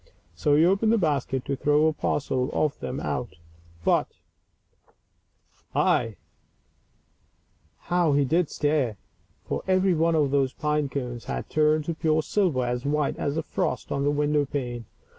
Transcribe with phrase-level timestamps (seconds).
[0.33, 3.35] So he opened the basket to throw a parcel of them out.
[3.85, 4.07] But—
[5.73, 6.17] Hi!
[7.81, 8.97] how he did stare!
[9.45, 13.35] for every one of those pine cones had turned to pure silver as white as
[13.35, 14.85] the frost on the window pane.